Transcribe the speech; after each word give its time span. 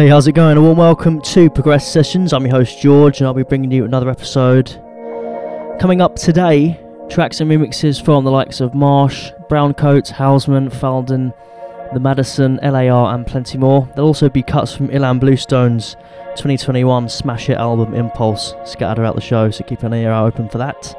Hey, 0.00 0.08
how's 0.08 0.26
it 0.26 0.32
going? 0.32 0.56
A 0.56 0.62
warm 0.62 0.78
welcome 0.78 1.20
to 1.20 1.50
Progress 1.50 1.86
Sessions. 1.86 2.32
I'm 2.32 2.46
your 2.46 2.52
host 2.52 2.80
George, 2.80 3.20
and 3.20 3.26
I'll 3.26 3.34
be 3.34 3.42
bringing 3.42 3.70
you 3.70 3.84
another 3.84 4.08
episode. 4.08 4.80
Coming 5.78 6.00
up 6.00 6.16
today, 6.16 6.80
tracks 7.10 7.42
and 7.42 7.50
remixes 7.50 8.02
from 8.02 8.24
the 8.24 8.30
likes 8.30 8.62
of 8.62 8.72
Marsh, 8.72 9.30
Browncoat, 9.50 10.08
Houseman, 10.08 10.70
Falden, 10.70 11.34
The 11.92 12.00
Madison, 12.00 12.58
LAR, 12.62 13.14
and 13.14 13.26
plenty 13.26 13.58
more. 13.58 13.90
There'll 13.94 14.08
also 14.08 14.30
be 14.30 14.42
cuts 14.42 14.74
from 14.74 14.88
Ilan 14.88 15.20
Bluestone's 15.20 15.96
2021 16.36 17.10
Smash 17.10 17.48
Hit 17.48 17.58
album 17.58 17.92
Impulse 17.92 18.54
scattered 18.64 18.96
throughout 18.96 19.16
the 19.16 19.20
show, 19.20 19.50
so 19.50 19.64
keep 19.64 19.82
an 19.82 19.92
ear 19.92 20.12
open 20.12 20.48
for 20.48 20.56
that. 20.56 20.96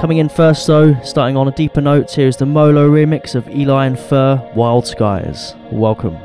Coming 0.00 0.16
in 0.16 0.30
first, 0.30 0.66
though, 0.66 0.98
starting 1.02 1.36
on 1.36 1.48
a 1.48 1.52
deeper 1.52 1.82
note, 1.82 2.10
here 2.10 2.28
is 2.28 2.38
the 2.38 2.46
Molo 2.46 2.88
remix 2.88 3.34
of 3.34 3.46
Eli 3.50 3.84
and 3.84 3.98
Fur 3.98 4.50
Wild 4.56 4.86
Skies. 4.86 5.54
Welcome. 5.70 6.23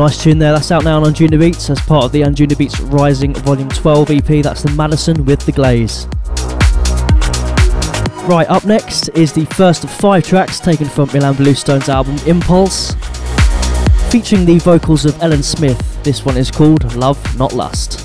Nice 0.00 0.22
tune 0.22 0.38
there. 0.38 0.54
That's 0.54 0.70
out 0.70 0.82
now 0.82 0.96
on 0.96 1.12
Anjunabeats 1.12 1.68
as 1.68 1.78
part 1.82 2.06
of 2.06 2.12
the 2.12 2.22
Anjunabeats 2.22 2.90
Rising 2.90 3.34
Volume 3.34 3.68
12 3.68 4.10
EP. 4.10 4.42
That's 4.42 4.62
the 4.62 4.70
Madison 4.70 5.26
with 5.26 5.44
the 5.44 5.52
Glaze. 5.52 6.06
Right, 8.26 8.46
up 8.48 8.64
next 8.64 9.10
is 9.10 9.34
the 9.34 9.44
first 9.56 9.84
of 9.84 9.90
five 9.90 10.24
tracks 10.24 10.58
taken 10.58 10.88
from 10.88 11.10
Ilan 11.10 11.36
Bluestone's 11.36 11.90
album 11.90 12.16
Impulse, 12.26 12.94
featuring 14.10 14.46
the 14.46 14.58
vocals 14.60 15.04
of 15.04 15.22
Ellen 15.22 15.42
Smith. 15.42 16.02
This 16.02 16.24
one 16.24 16.38
is 16.38 16.50
called 16.50 16.94
Love 16.96 17.18
Not 17.36 17.52
Lust. 17.52 17.99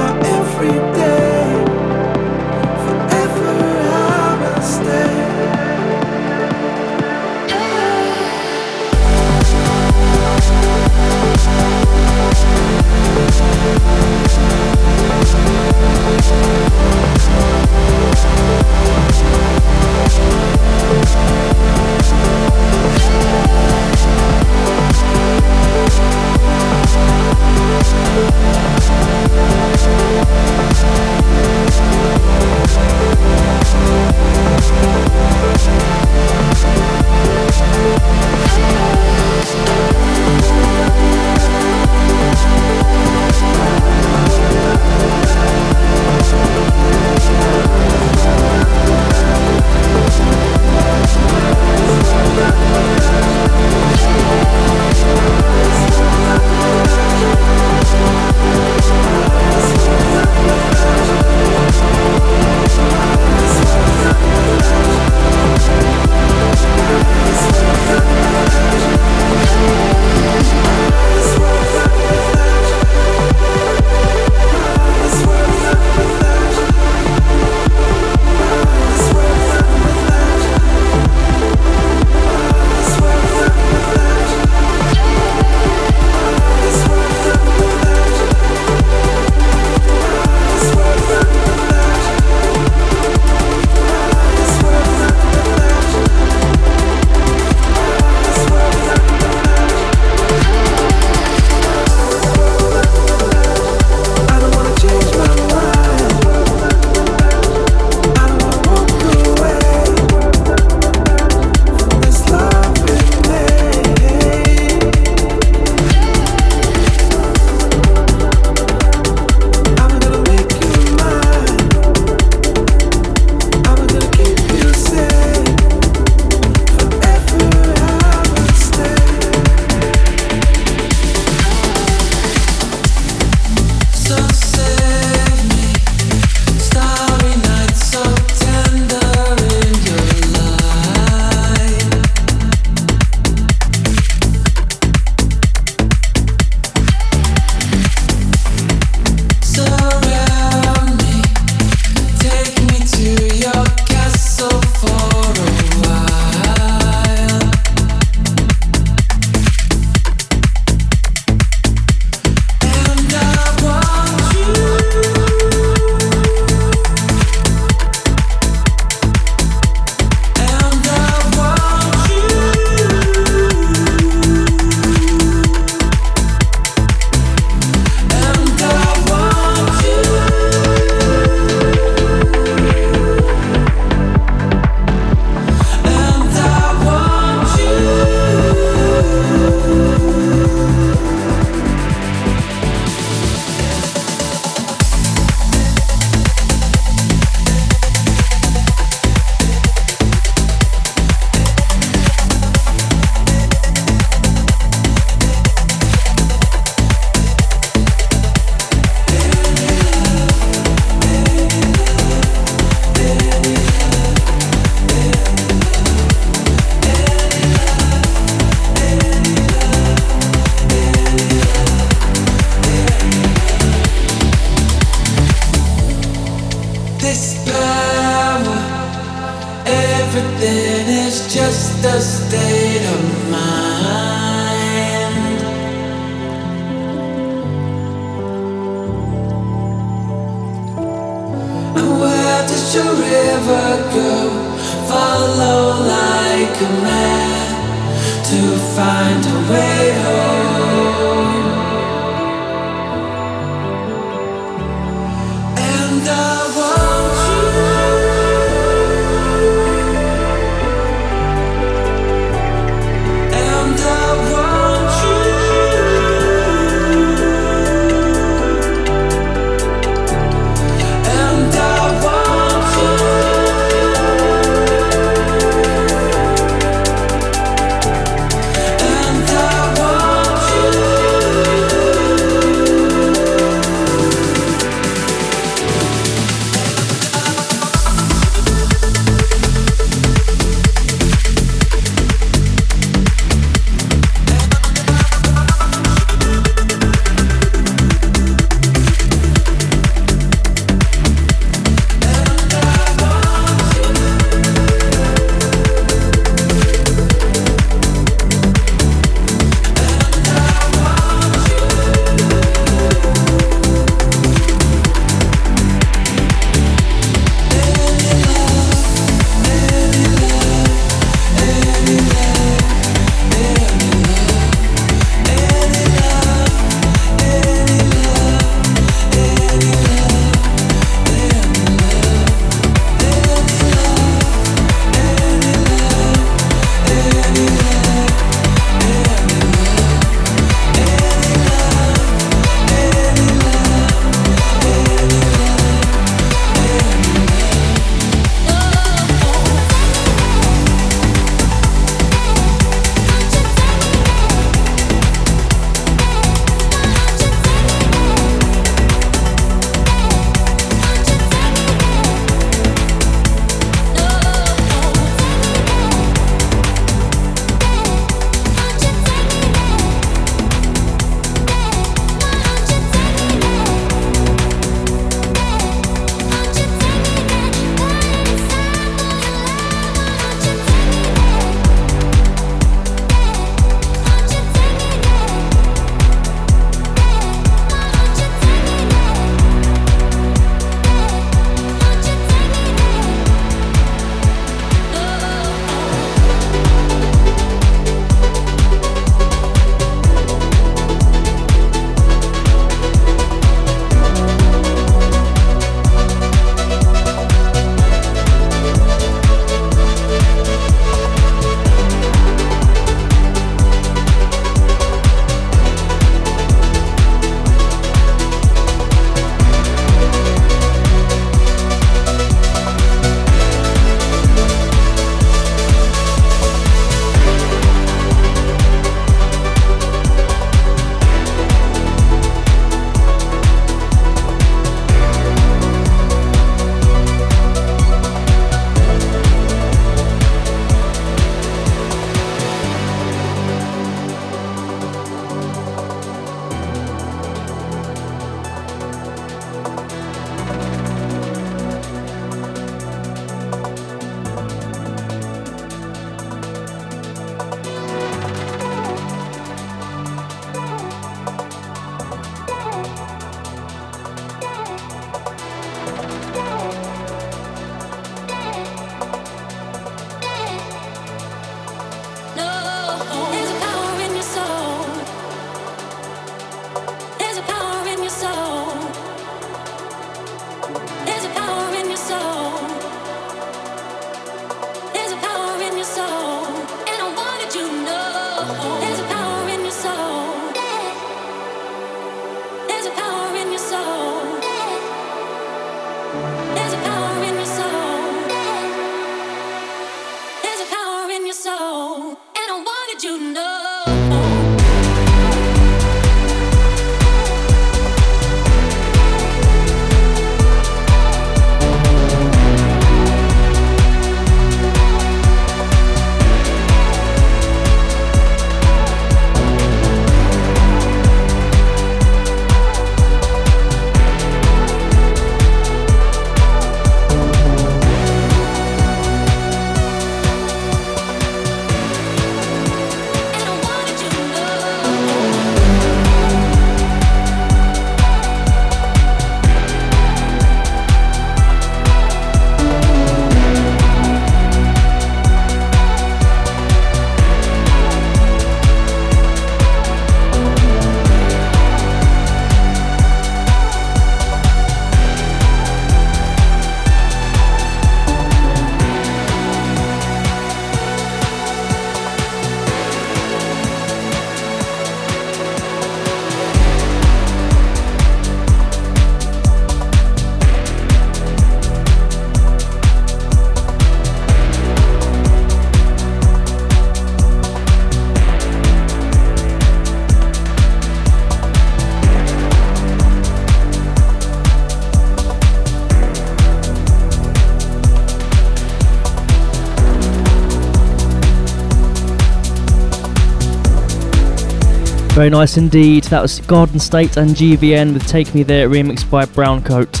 Very 595.14 595.28
nice 595.28 595.58
indeed. 595.58 596.04
That 596.04 596.22
was 596.22 596.40
Garden 596.40 596.80
State 596.80 597.18
and 597.18 597.32
GVN 597.32 597.92
with 597.92 598.06
Take 598.06 598.34
Me 598.34 598.42
There, 598.42 598.70
remixed 598.70 599.10
by 599.10 599.26
Browncoat. 599.26 600.00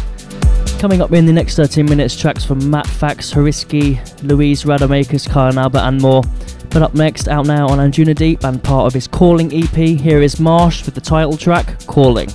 Coming 0.80 1.02
up 1.02 1.12
in 1.12 1.26
the 1.26 1.32
next 1.34 1.56
13 1.56 1.84
minutes, 1.84 2.18
tracks 2.18 2.46
from 2.46 2.70
Matt 2.70 2.86
Fax, 2.86 3.30
Horiski, 3.30 4.00
Louise 4.22 4.64
Radomakers, 4.64 5.28
Kyle 5.28 5.58
Albert, 5.58 5.80
and 5.80 6.00
more. 6.00 6.22
But 6.70 6.80
up 6.80 6.94
next, 6.94 7.28
out 7.28 7.46
now 7.46 7.68
on 7.68 7.78
Anjunadeep 7.78 8.42
and 8.44 8.64
part 8.64 8.86
of 8.86 8.94
his 8.94 9.06
Calling 9.06 9.52
EP, 9.52 9.74
here 9.74 10.22
is 10.22 10.40
Marsh 10.40 10.86
with 10.86 10.94
the 10.94 11.00
title 11.02 11.36
track, 11.36 11.78
Calling. 11.86 12.30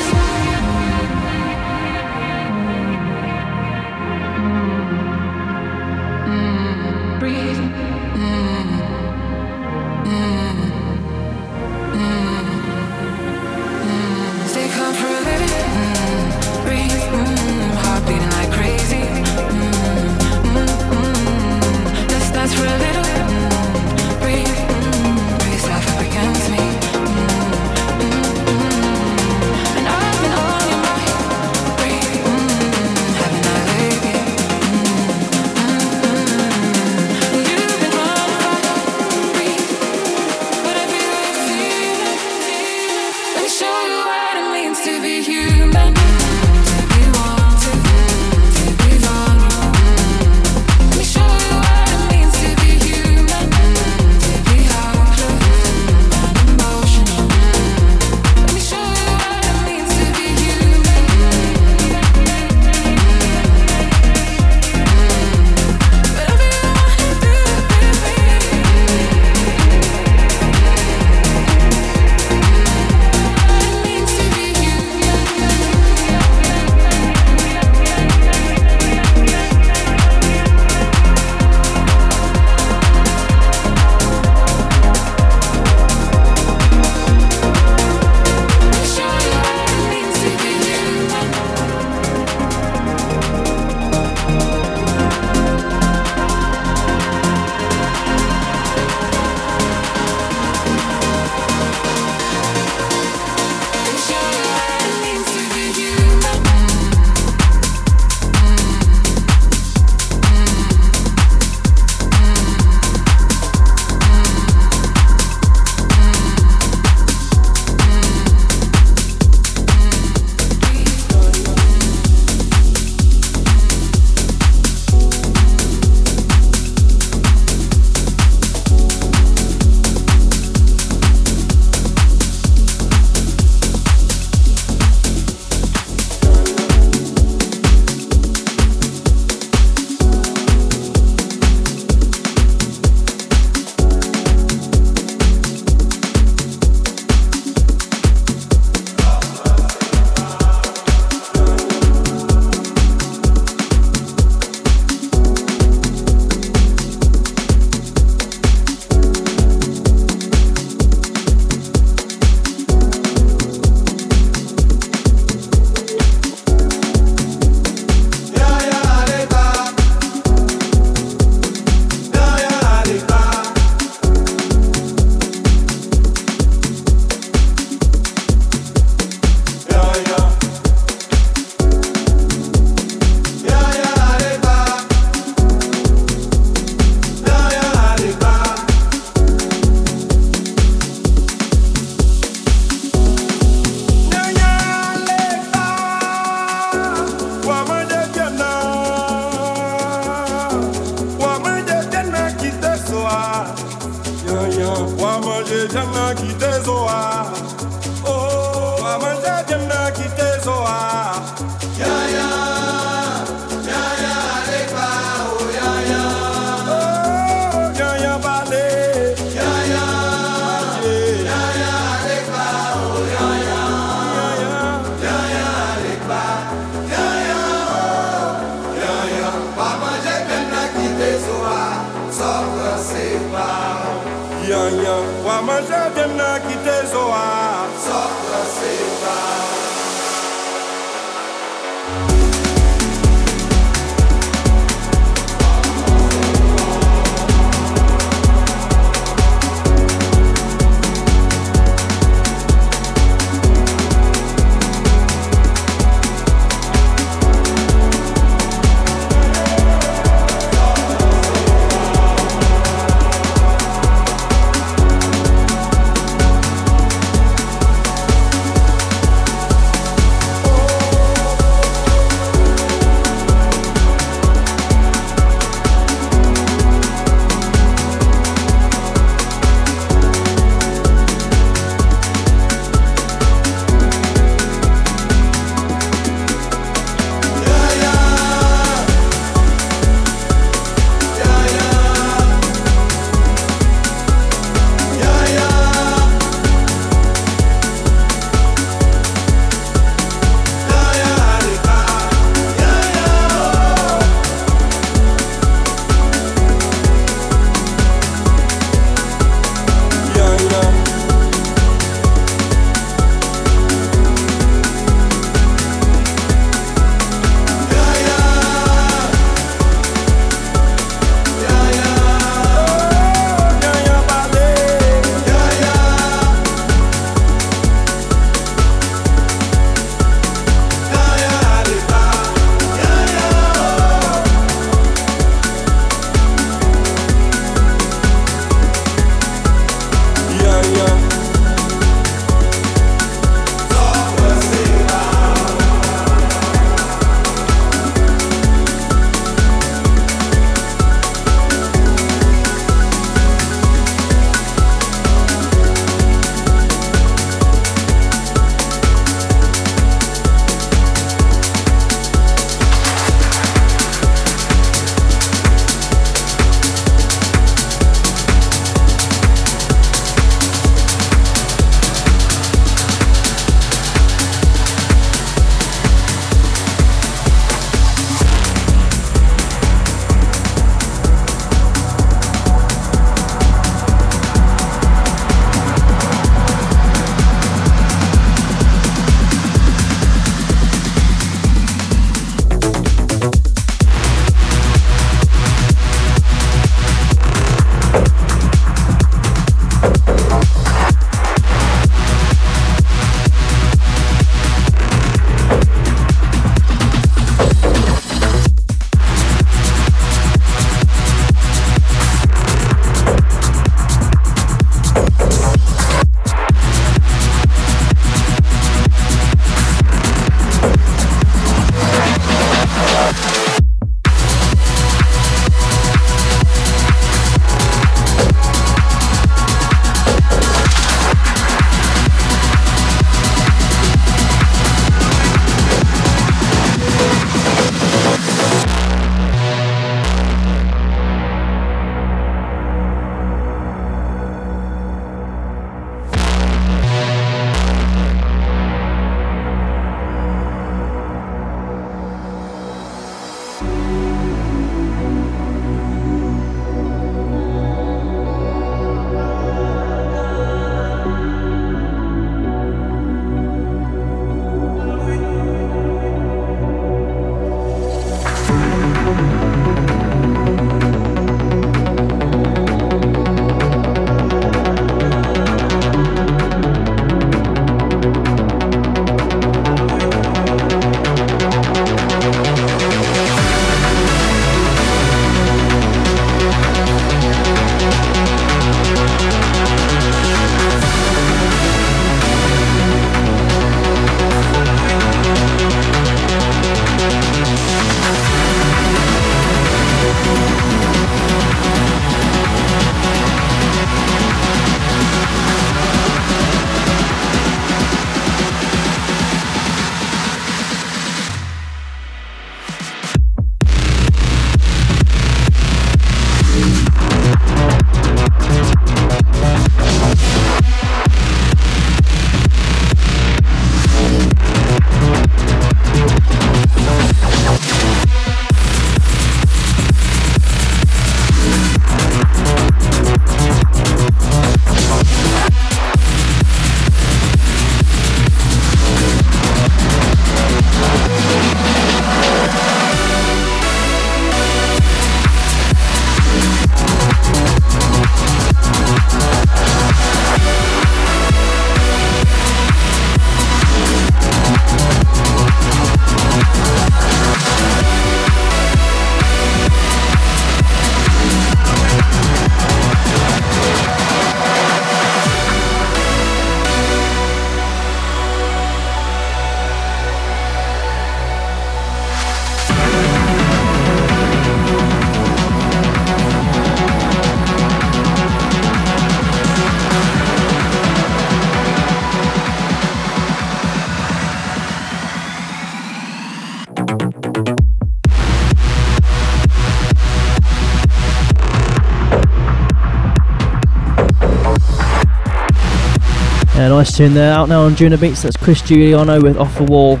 Nice 596.88 596.96
tune 596.96 597.12
there. 597.12 597.34
Out 597.34 597.50
now 597.50 597.64
on 597.64 597.74
Anjunabeats, 597.74 598.22
that's 598.22 598.38
Chris 598.38 598.62
Giuliano 598.62 599.20
with 599.20 599.36
Off 599.36 599.54
the 599.58 599.64
Wall. 599.64 600.00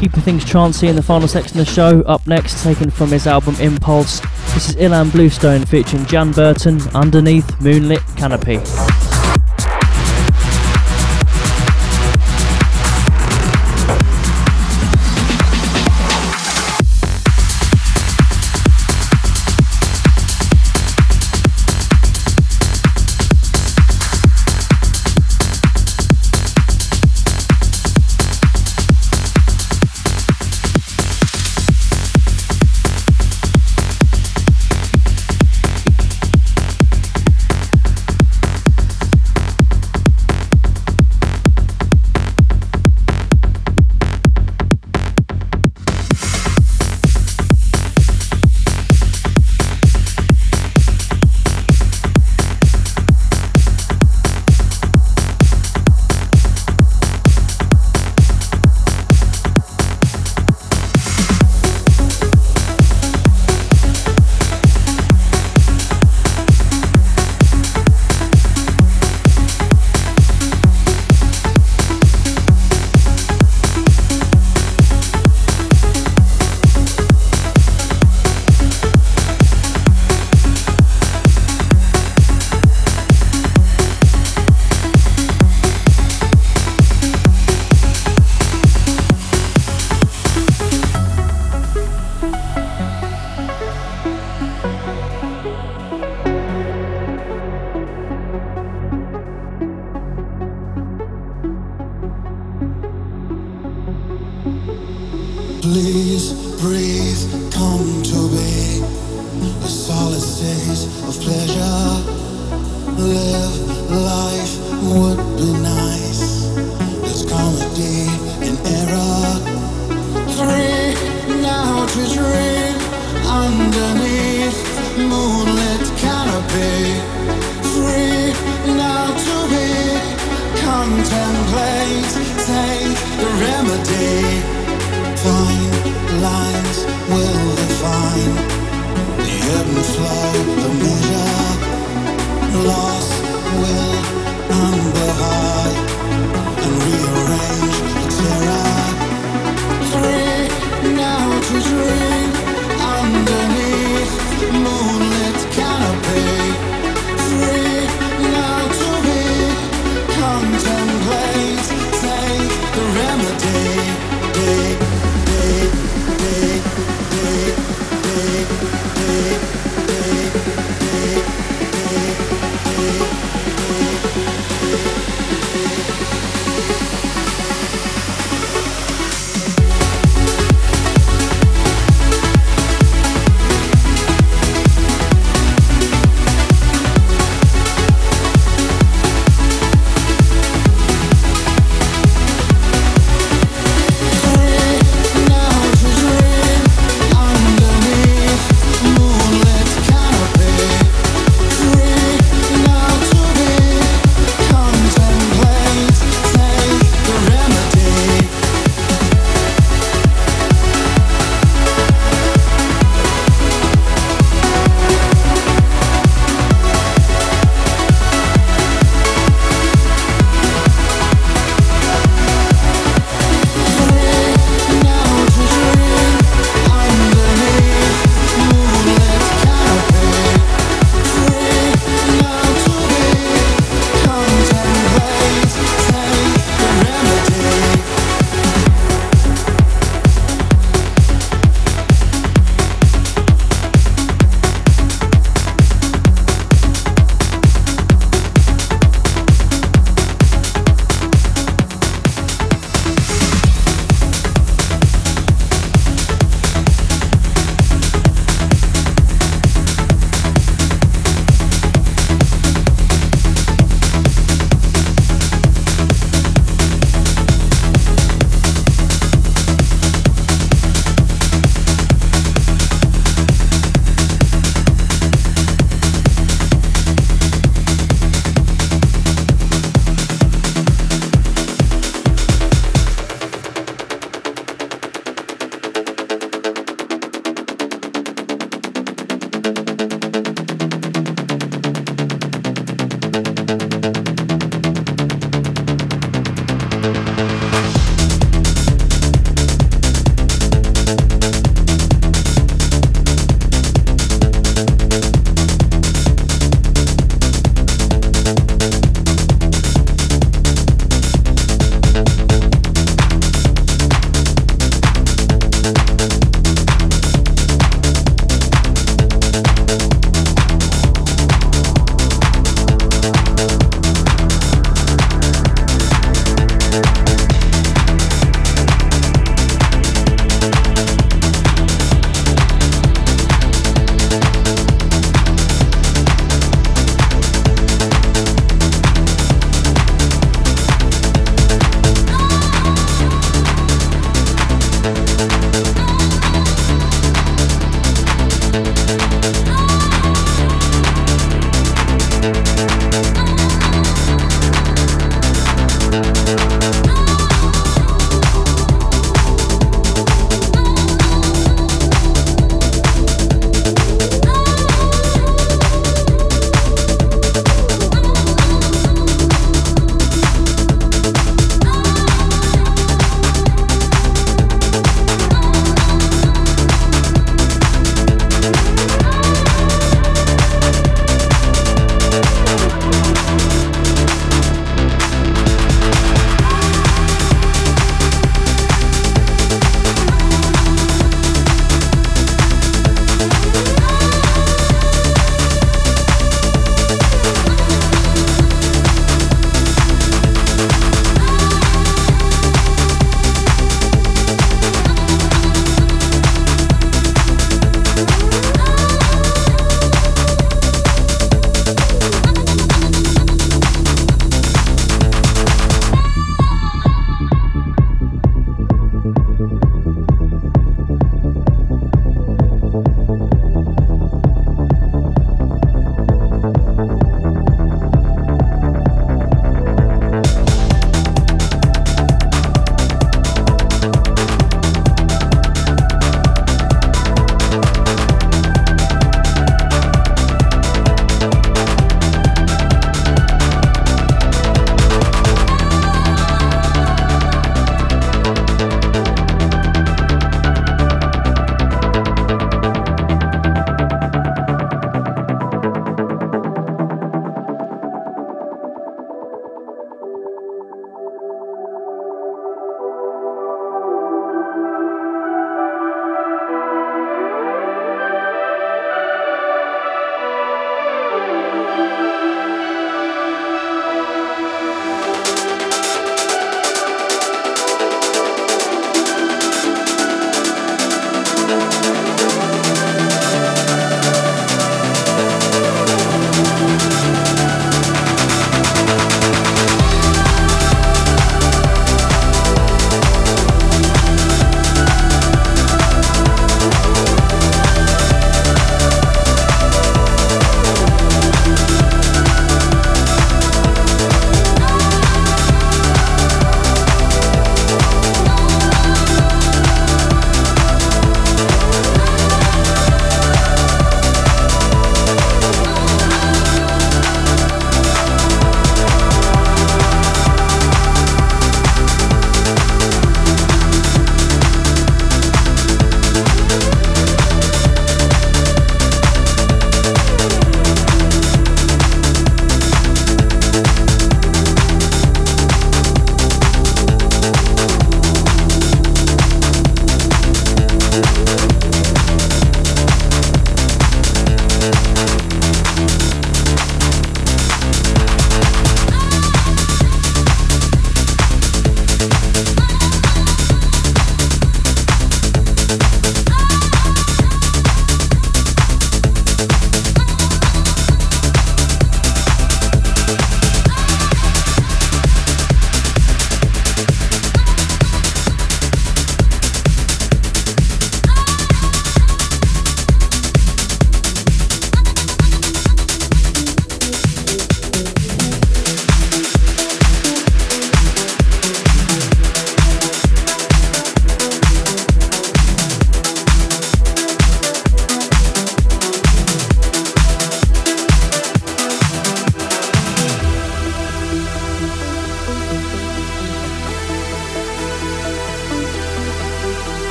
Keeping 0.00 0.22
things 0.22 0.46
trancey 0.46 0.88
in 0.88 0.96
the 0.96 1.02
final 1.02 1.28
section 1.28 1.60
of 1.60 1.66
the 1.66 1.72
show. 1.72 2.00
Up 2.02 2.26
next, 2.26 2.62
taken 2.62 2.88
from 2.88 3.10
his 3.10 3.26
album 3.26 3.54
Impulse, 3.56 4.20
this 4.54 4.70
is 4.70 4.76
Ilan 4.76 5.12
Bluestone 5.12 5.66
featuring 5.66 6.06
Jan 6.06 6.32
Burton, 6.32 6.80
Underneath 6.94 7.60
Moonlit 7.60 8.00
Canopy. 8.16 8.60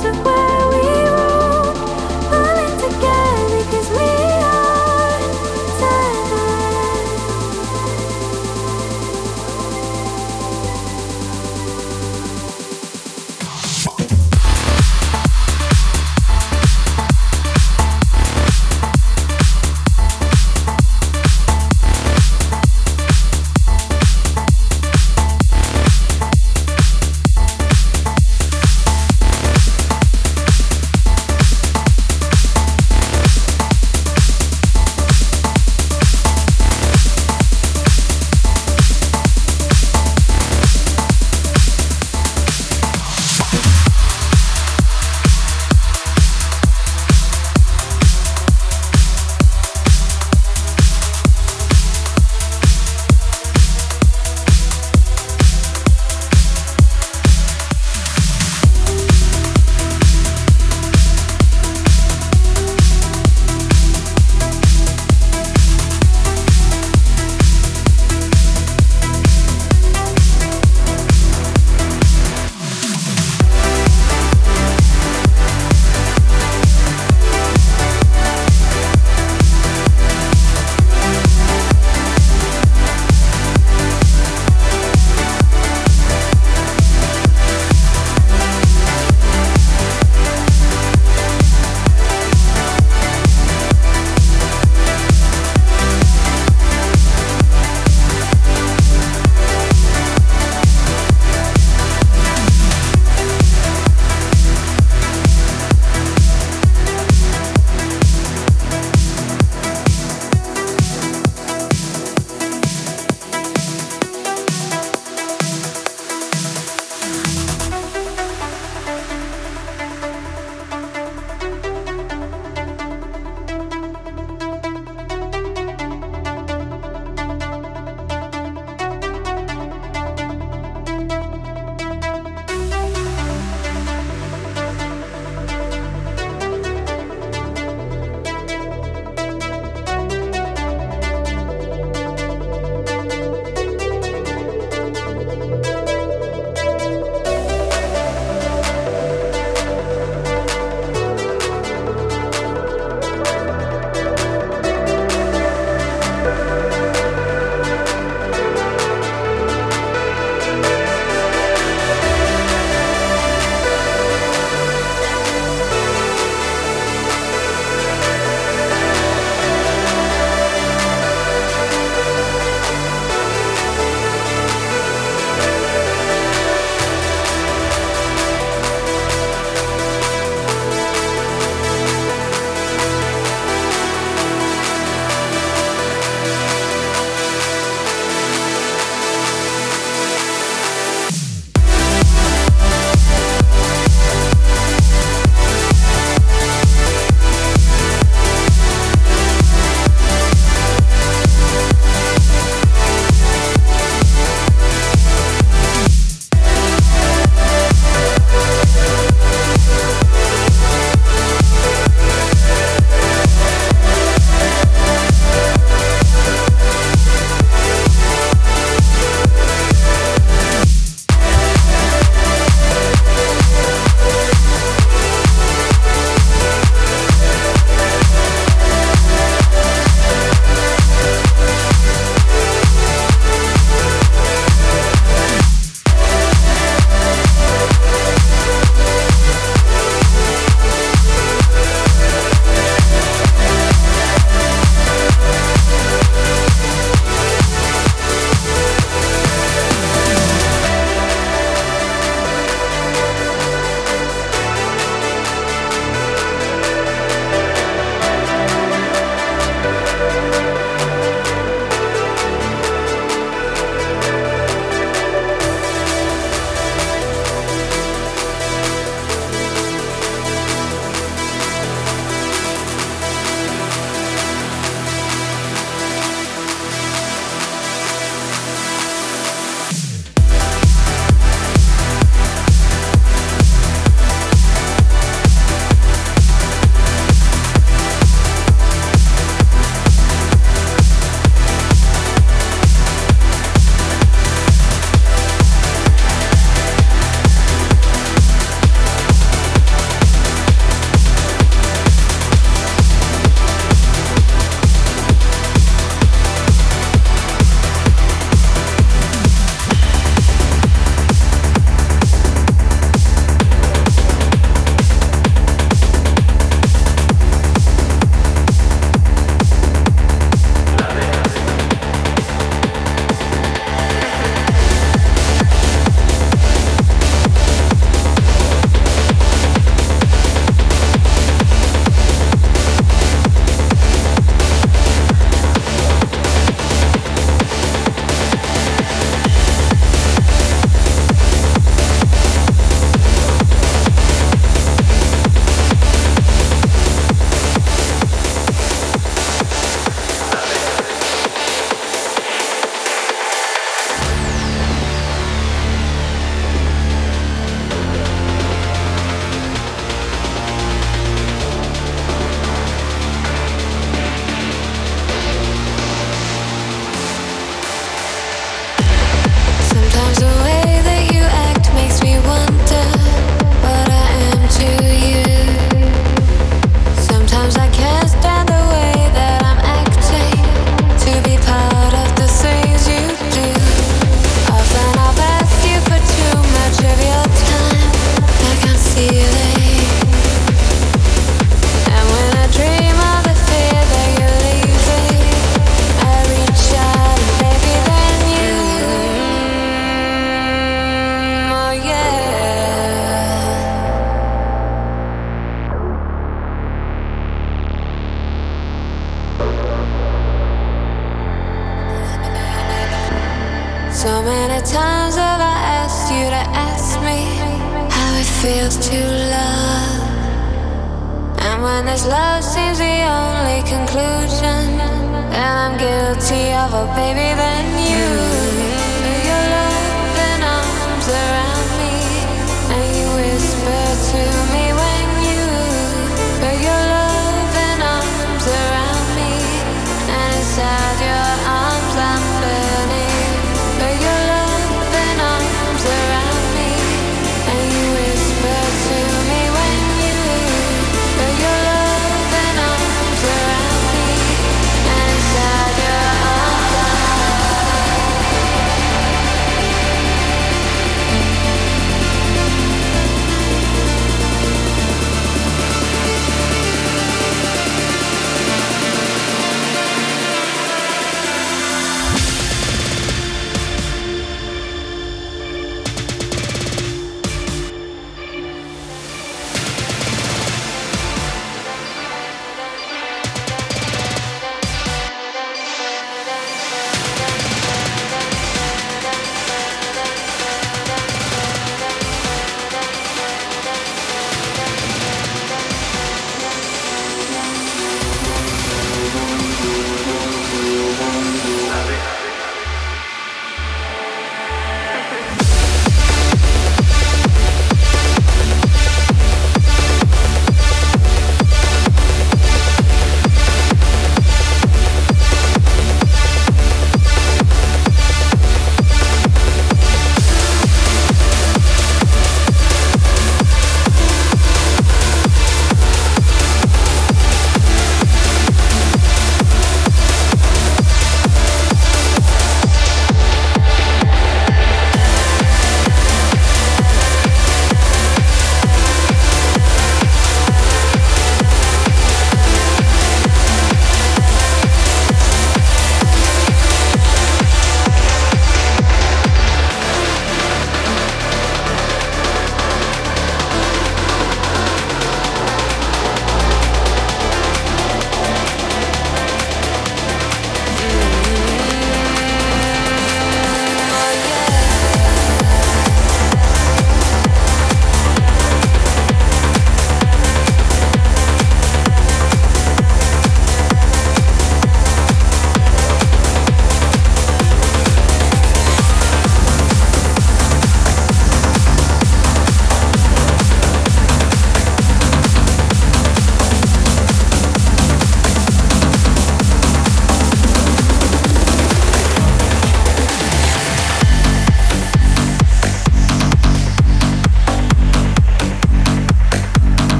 disappointed. 0.00 0.37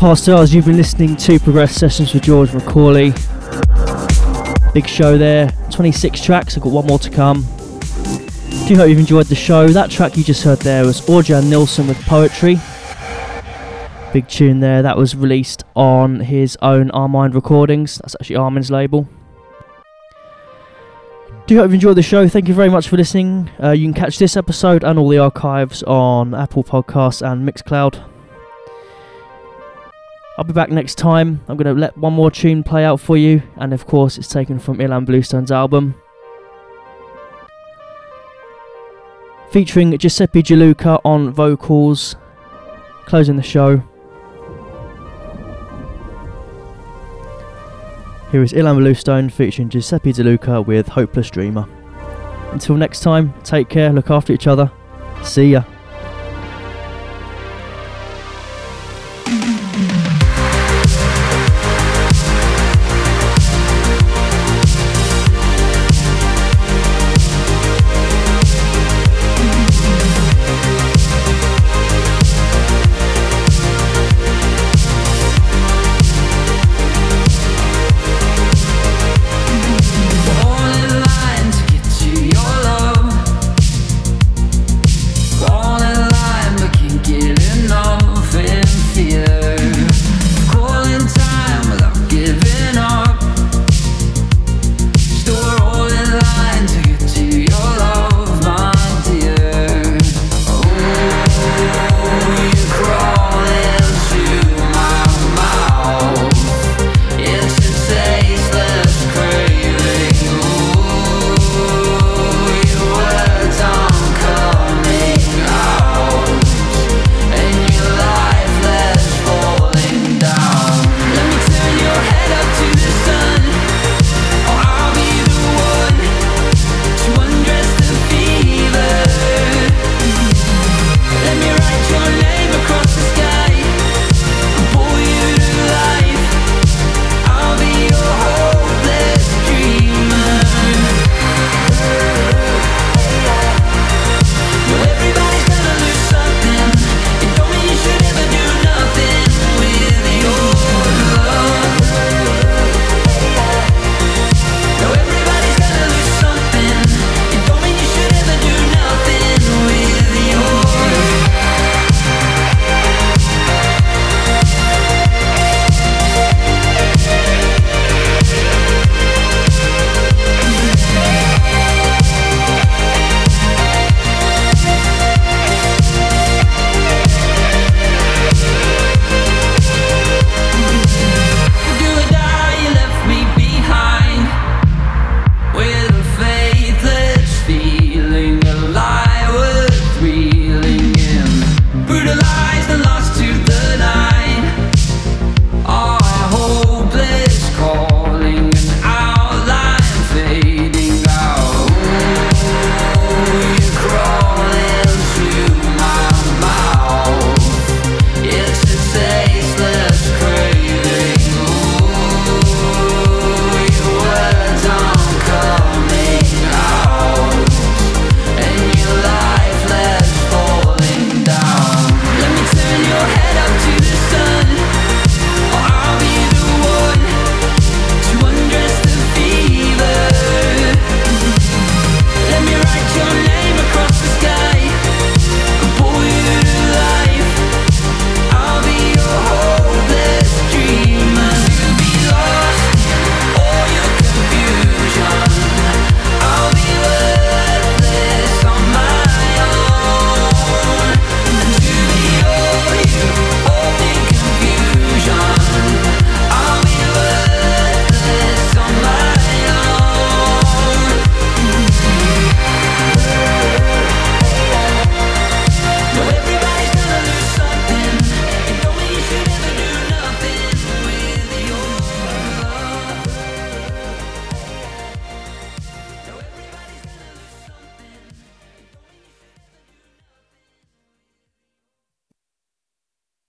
Past 0.00 0.26
hours, 0.30 0.54
you've 0.54 0.64
been 0.64 0.78
listening 0.78 1.14
to 1.14 1.38
Progress 1.38 1.76
Sessions 1.76 2.14
with 2.14 2.22
George 2.22 2.48
McCauley. 2.52 3.12
Big 4.72 4.88
show 4.88 5.18
there, 5.18 5.52
26 5.70 6.22
tracks, 6.22 6.56
I've 6.56 6.62
got 6.62 6.72
one 6.72 6.86
more 6.86 6.98
to 6.98 7.10
come. 7.10 7.42
Do 8.66 8.76
hope 8.76 8.88
you've 8.88 8.98
enjoyed 8.98 9.26
the 9.26 9.34
show. 9.34 9.68
That 9.68 9.90
track 9.90 10.16
you 10.16 10.24
just 10.24 10.42
heard 10.42 10.58
there 10.60 10.86
was 10.86 11.02
Orjan 11.02 11.50
Nilsen 11.50 11.86
with 11.86 12.00
Poetry. 12.06 12.56
Big 14.14 14.26
tune 14.26 14.60
there, 14.60 14.80
that 14.80 14.96
was 14.96 15.14
released 15.14 15.64
on 15.76 16.20
his 16.20 16.56
own 16.62 16.88
Armind 16.92 17.34
Recordings. 17.34 17.98
That's 17.98 18.16
actually 18.18 18.36
Armin's 18.36 18.70
label. 18.70 19.06
Do 21.46 21.56
hope 21.56 21.64
you've 21.64 21.74
enjoyed 21.74 21.96
the 21.96 22.02
show. 22.02 22.26
Thank 22.26 22.48
you 22.48 22.54
very 22.54 22.70
much 22.70 22.88
for 22.88 22.96
listening. 22.96 23.50
Uh, 23.62 23.72
you 23.72 23.84
can 23.84 23.92
catch 23.92 24.16
this 24.16 24.34
episode 24.34 24.82
and 24.82 24.98
all 24.98 25.10
the 25.10 25.18
archives 25.18 25.82
on 25.82 26.34
Apple 26.34 26.64
Podcasts 26.64 27.20
and 27.20 27.46
Mixcloud. 27.46 28.09
I'll 30.40 30.46
be 30.46 30.54
back 30.54 30.70
next 30.70 30.94
time. 30.94 31.42
I'm 31.48 31.58
going 31.58 31.66
to 31.66 31.78
let 31.78 31.98
one 31.98 32.14
more 32.14 32.30
tune 32.30 32.62
play 32.62 32.82
out 32.82 32.98
for 32.98 33.14
you, 33.18 33.42
and 33.56 33.74
of 33.74 33.86
course, 33.86 34.16
it's 34.16 34.26
taken 34.26 34.58
from 34.58 34.78
Ilan 34.78 35.04
Bluestone's 35.04 35.52
album. 35.52 35.94
Featuring 39.50 39.98
Giuseppe 39.98 40.40
De 40.40 40.56
Luca 40.56 40.98
on 41.04 41.30
vocals, 41.30 42.16
closing 43.04 43.36
the 43.36 43.42
show. 43.42 43.82
Here 48.32 48.42
is 48.42 48.54
Ilan 48.54 48.78
Bluestone 48.78 49.28
featuring 49.28 49.68
Giuseppe 49.68 50.14
De 50.14 50.24
Luca 50.24 50.62
with 50.62 50.88
Hopeless 50.88 51.28
Dreamer. 51.28 51.68
Until 52.52 52.76
next 52.76 53.00
time, 53.00 53.34
take 53.44 53.68
care, 53.68 53.92
look 53.92 54.08
after 54.08 54.32
each 54.32 54.46
other. 54.46 54.72
See 55.22 55.50
ya. 55.50 55.64